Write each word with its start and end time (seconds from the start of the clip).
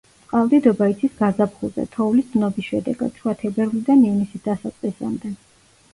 წყალდიდობა 0.27 0.87
იცის 0.93 1.11
გაზაფხულზე, 1.19 1.85
თოვლის 1.97 2.31
დნობის 2.37 2.69
შედეგად, 2.71 3.19
შუა 3.21 3.35
თებერვლიდან 3.43 4.03
ივნისის 4.11 4.47
დასაწყისამდე. 4.49 5.37